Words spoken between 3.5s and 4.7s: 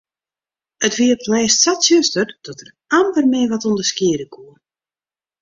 wat ûnderskiede koe.